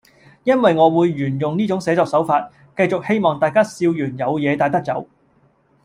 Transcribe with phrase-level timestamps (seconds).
[0.45, 4.07] 因為我會沿用呢種寫作手法，繼續希望大家笑完有
[4.39, 5.07] 嘢帶得走